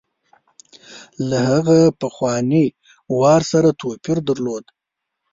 له 1.29 1.39
هغه 1.51 1.79
پخواني 2.01 2.65
وار 3.19 3.41
سره 3.51 3.69
توپیر 3.81 4.17
درلود. 4.27 4.65